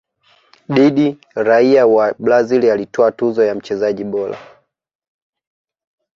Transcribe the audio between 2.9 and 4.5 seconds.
tuzo ya mchezaji bora